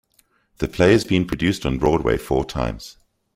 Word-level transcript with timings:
The 0.57 0.67
play 0.67 0.93
has 0.93 1.03
been 1.03 1.27
produced 1.27 1.63
on 1.63 1.77
Broadway 1.77 2.17
four 2.17 2.43
times. 2.43 2.97